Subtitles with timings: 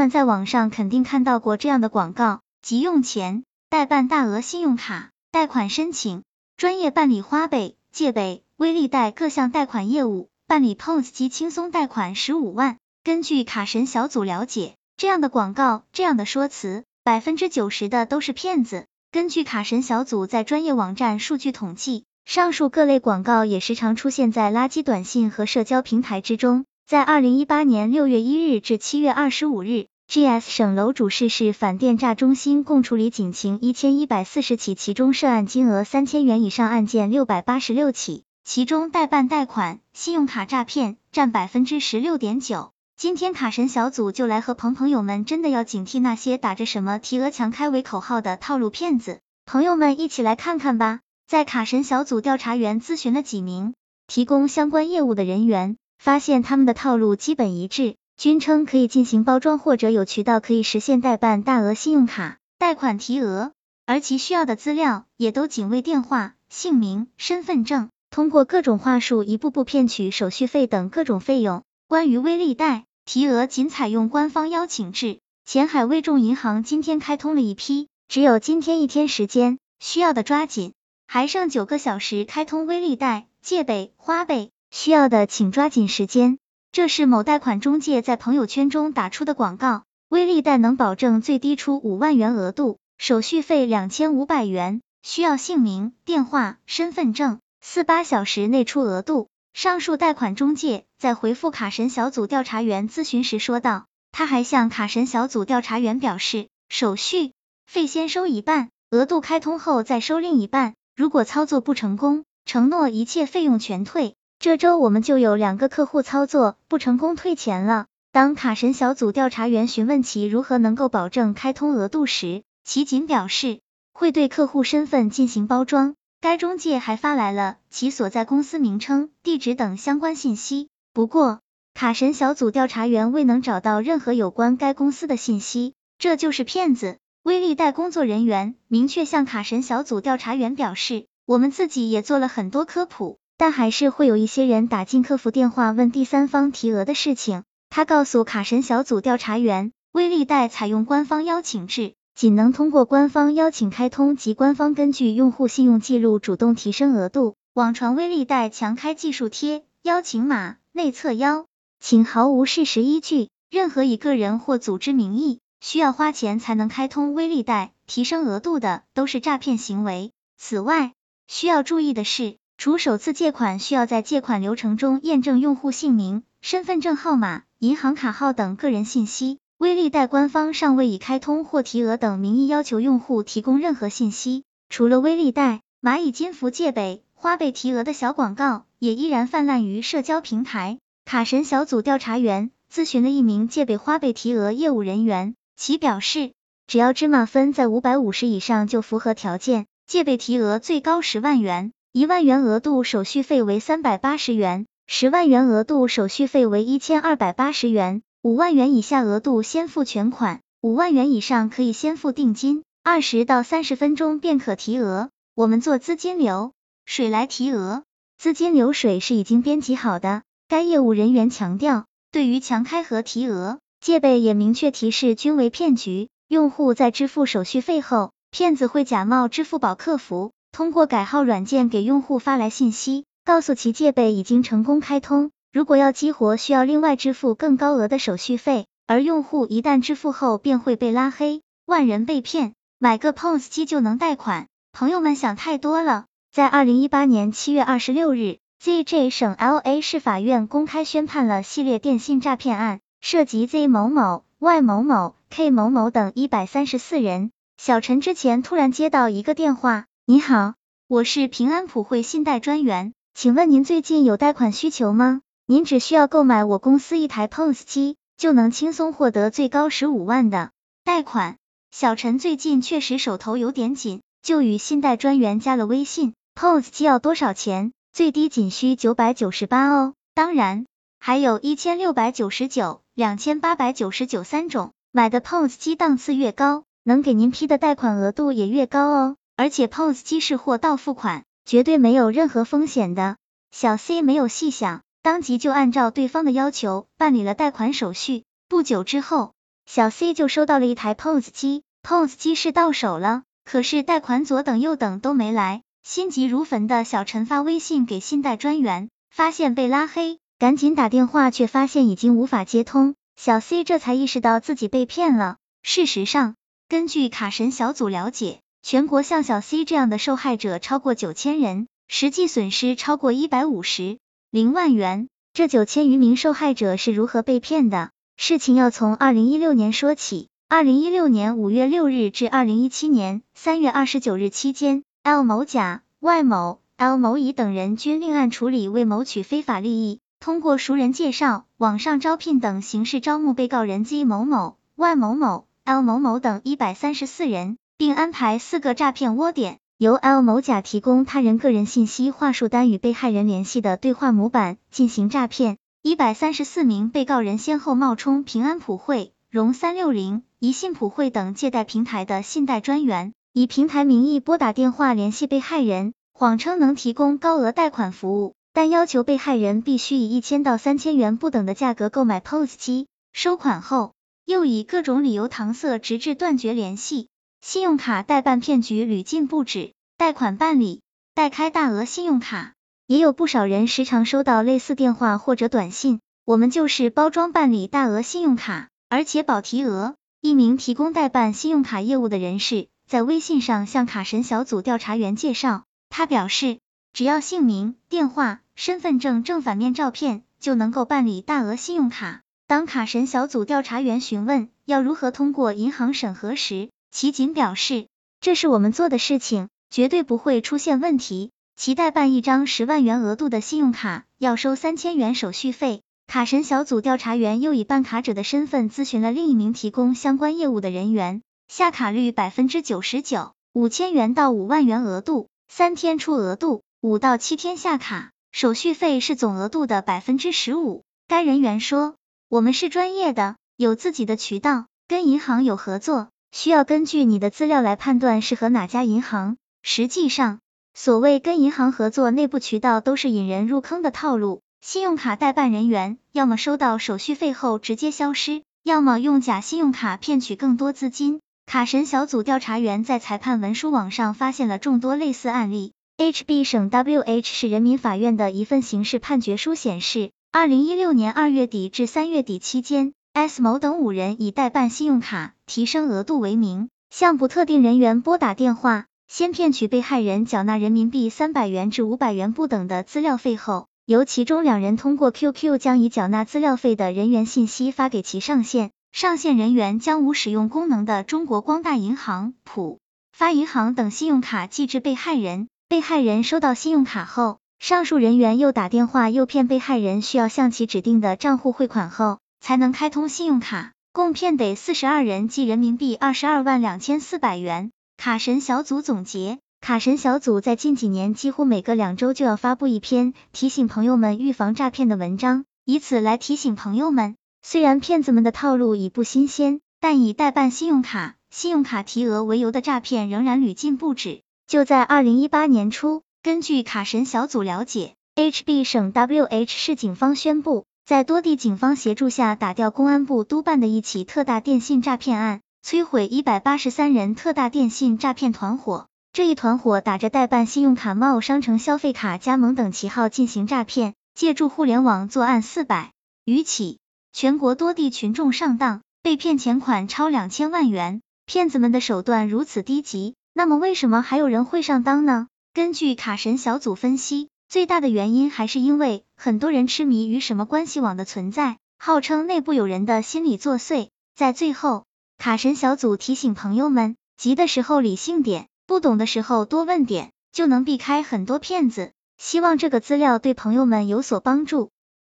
[0.00, 6.22] 们在网上肯定看到过这样的广告：急用钱，代办大额信用卡贷款申请，
[6.56, 12.78] 专业办理花呗、借呗、微利贷各项贷款业务，办理 POS 机轻松贷款十五万。
[13.04, 18.86] 根据卡神小组了解，这样的广告、这样的说辞，百分之九十的都是骗子。
[19.12, 26.64] 根据卡神小组在专业网站数据统计，上述各类广告也时常出现在垃圾短信和社交平台之中。
[26.86, 42.72] 在二零一八年六月一日至七月二十五日，GS 省楼主市市反电诈中心共处理警情一千一百四十起，其中涉案金额三千元以上案件六百八十六起，其中代办贷款、信用卡诈骗占百分之十六点九。
[42.96, 50.98] 今天卡神小组就来和朋朋友们真的要警惕那些打着什么提额强开为口号的套路骗子，朋友们一起来看看吧。
[51.28, 53.74] 在卡神小组调查员咨询了几名
[54.08, 55.76] 提供相关业务的人员。
[56.02, 63.52] 发现他们的套路基本一致，均称可以进行包装或者有渠道可以实现代办大额信用卡贷款提额，
[63.86, 71.62] 而其需要的资料也都仅为电话、姓名、身份证，通过各种话术一步步骗取手续费等各种费用。
[71.88, 75.20] 关于微利贷提额，仅采用官方邀请制。
[75.46, 80.74] 前海微众银行今天开通了一批，只有今天一天时间，需要的抓紧，
[81.06, 84.50] 还剩九个小时开通微利贷、借呗、花呗。
[84.70, 86.36] 需要的请抓紧时间。
[86.72, 99.26] 这是某贷款中介在朋友圈中打出的广告，微利贷能保证最低出五万元额度，手续费两千五百元，需要姓名、电话、身份证，四八小时内出额度。
[99.52, 107.32] 上述贷款中介在回复卡神小组调查员咨询时说道，他还向卡神小组调查员表示，手续
[107.66, 114.14] 费先收一半，额度开通后再收另一半，如果操作不成功，承诺一切费用全退。
[114.40, 117.88] 这周我们就有两个客户操作不成功退钱了。
[118.10, 123.60] 当卡神小组调查员询问其如何能够保证开通额度时，其仅表示
[123.92, 125.94] 会对客户身份进行包装。
[126.22, 130.70] 该中介还发来了其所在公司名称、地址等相关信息。
[130.94, 131.40] 不过，
[131.74, 136.96] 卡神小组调查员未能找到任何有关该公司的信息，这就是骗子。
[137.22, 143.18] 微利贷工作人员明确向卡神小组调查员表示，我们自己也做了很多科普。
[143.40, 147.44] 但还是会有一些人打进客服电话问第三方提额的事情。
[147.70, 157.34] 他告诉卡神小组调查员，微利贷采用官方邀请制，仅能通过官方邀请开通，及官方根据用户信用记录主动提升额度。
[157.54, 161.46] 网传微利贷强开技术贴、邀请码、内测邀
[161.80, 170.12] 请毫无事实依据，任何以个人或组织名义需要花钱才能开通微利贷提升额度的，都是诈骗行为。
[170.36, 170.92] 此外，
[171.26, 172.36] 需要注意的是。
[172.60, 184.44] 除首次借款需要在借款流程中验证用户姓名、身份证号码、银行卡号等个人信息，微利贷官方尚未以开通或提额等名义要求用户提供任何信息。
[184.68, 190.78] 除了微利贷，蚂蚁金服借呗、花呗提额的小广告也依然泛滥于社交平台。
[191.06, 196.32] 卡神小组调查员咨询了一名借呗、花呗提额业务人员，其表示，
[196.66, 201.72] 只要芝麻分在五百五十以上就符合条件，借呗提额最高十万元。
[201.92, 215.10] 一万元额度手续费为三百八十元，十万元额度手续费为一千二百八十元，五万元以下额度先付全款，五万元以上可以先付定金，二十到三十分钟便可提额。
[215.34, 216.52] 我们做资金流
[216.86, 217.82] 水来提额，
[218.18, 220.22] 资金流水是已经编辑好的。
[220.46, 226.08] 该业务人员强调，对于强开和提额、借呗也明确提示均为骗局。
[226.28, 230.30] 用户在支付手续费后，骗子会假冒支付宝客服。
[230.52, 246.06] 通过改号软件给用户发来信息，告诉其借呗已经成功开通，如果要激活需要另外支付更高额的手续费，而用户一旦支付后便会被拉黑，万人被骗，买个 POS 机就能贷款，朋友们想太多了。
[246.32, 257.30] 在二零一八年七月二十六日，ZJ 省 LA 市法院公开宣判了系列电信诈骗案，涉及 Z 某某、Y 某某、K 某某等一百三十四人。
[257.56, 259.86] 小陈之前突然接到一个电话。
[260.10, 260.54] 你好，
[260.88, 265.20] 我是平安普惠信贷专员，请问您最近有贷款需求吗？
[265.46, 270.50] 您只需要购买我公司一台 POS 机，就能轻松获得最高十五万的
[270.82, 271.36] 贷款。
[271.70, 276.14] 小陈最近确实手头有点紧，就与信贷专员加了微信。
[276.34, 277.70] POS 机要多少钱？
[277.92, 280.66] 最低仅需九百九十八哦，当然
[280.98, 289.16] 还有一千六百九十九、两千八百九十九三种，买的 POS 机档次越高，能给您批的贷款额度也越高哦。
[289.40, 293.16] 而且 POS 机是货到付款，绝对没有任何风险的。
[293.50, 298.24] 小 C 没有细想，当即就按照对方的要求办理了贷款手续。
[298.50, 299.32] 不久之后，
[299.64, 315.38] 小 C 就收到了一台 POS 机，POS 机是到手了，可是贷款左等右等都没来，心急如焚的小陈发微信给信贷专员，发现被拉黑，赶紧打电话，却发现已经无法接通，小 C 这才意识到自己被骗了。
[315.62, 316.34] 事实上，
[316.68, 323.98] 根据卡神小组了解，全国像小 C 这样的受害者超过九千人，实际损失超过一百五十
[324.30, 325.08] 零万元。
[325.32, 327.90] 这九千余名受害者是如何被骗的？
[328.16, 330.28] 事情要从二零一六年说起。
[330.48, 349.56] 二零一六年五月六日至二零一七年三月二十九日期间，L 某甲、Y 某、L 某乙等人均另案处理为谋取非法利益，通过熟人介绍、网上招聘等形式招募被告人 Z 某某、Y 某某、L 某某等一百三十四人，并安排四个诈骗窝点。
[349.78, 373.94] 由 L 某甲提供他人个人信息、话术单与被害人联系的对话模板进行诈骗，一百三十四名被告人先后冒充平安普惠、融三六零、宜信普惠等借贷平台的信贷专员，以平台名义拨打电话联系被害人，谎称能提供高额贷款服务，但要求被害人必须以一千到三千元不等的价格购买 POS 机，收款后
[374.26, 377.08] 又以各种理由搪塞，直至断绝联系。
[377.42, 380.82] 信用卡代办骗局屡禁不止，贷款办理、
[381.14, 382.52] 代开大额信用卡，
[382.86, 386.00] 也有不少人时常收到类似电话或者短信。
[386.26, 389.94] 我们就是包装办理大额信用卡，而且保提额。
[390.20, 396.58] 一名提供代办信用卡业务的人士在微信上向卡神小组调查员介绍，他表示，
[396.92, 402.20] 只要姓名、电话、身份证正反面照片，就能够办理大额信用卡。
[402.46, 407.86] 当卡神小组调查员询问要如何通过银行审核时，其仅表示，
[408.20, 411.30] 这是我们做的事情，绝对不会出现问题。
[411.56, 415.82] 其代办一张十万元额度的信用卡，要收三千元手续费。
[416.06, 430.82] 卡神小组调查员又以办卡者的身份咨询了另一名提供相关业务的人员，下卡率百分之九十九，五千元到五万元额度，三天出额度，五到七天下卡，手续费是总额度的百分之十五。
[431.06, 431.94] 该人员说，
[432.28, 436.08] 我们是专业的，有自己的渠道，跟银行有合作。
[436.32, 439.36] 需要根据你的资料来判断适合哪家银行。
[439.62, 440.40] 实际上，
[440.74, 444.40] 所谓跟银行合作内部渠道都是引人入坑的套路。
[444.60, 451.20] 信用卡代办人员要么收到手续费后直接消失，要么用假信用卡骗取更多资金。
[451.46, 455.72] 卡神小组调查员在裁判文书网上发现了众多类似案例。
[455.96, 462.92] HB 省 WH 市人民法院的一份刑事判决书显示，二零一六年二月底至三月底期间。
[463.12, 482.78] S 某等五人以代办信用卡提升额度为名，向不特定人员拨打电话，先骗取被害人缴纳人民币三百元至五百元不等的资料费后，由其中两人通过 QQ 将已缴纳资料费的人员信息发给其上线，上线人员将无使用功能的中国光大银行、浦
[483.12, 485.48] 发银行等信用卡寄至被害人。
[485.68, 492.19] 被害人收到信用卡后，上述人员又打电话诱骗被害人需要向其指定的账户汇款后。
[492.40, 497.70] 才能开通信用卡，共骗得四十二人，计人民币二十二万两千四百元。
[497.96, 514.22] 卡神小组总结，卡神小组在近几年几乎每个两周就要发布一篇提醒朋友们预防诈骗的文章，以此来提醒朋友们，虽然骗子们的套路已不新鲜，但以代办信用卡、信用卡提额为由的诈骗仍然屡禁不止。
[514.46, 520.64] 就在二零一八年初，根据卡神小组了解，HB 省 WH 市警方宣布。
[520.90, 528.88] 在多地警方协助下，打掉公安部督办的一起特大电信诈骗案，摧毁一百八十三人特大电信诈骗团伙。
[529.12, 535.92] 这一团伙打着代办信用卡、贸商城消费卡加盟等旗号进行诈骗，借助互联网作案四百
[536.24, 536.80] 余起，
[537.12, 541.02] 全国多地群众上当，被骗钱款超两千万元。
[541.24, 545.28] 骗子们的手段如此低级，那么为什么还有人会上当呢？
[545.54, 547.29] 根据卡神小组分析。
[547.50, 553.88] 最大的原因还是因为很多人痴迷于什么关系网的存在，号称内部有人的心理作祟。
[554.14, 554.84] 在最后，
[555.18, 561.90] 卡神小组提醒朋友们，急的时候理性点，不懂的时候多问点，就能避开很多骗子。
[562.18, 564.70] 希望这个资料对朋友们有所帮助。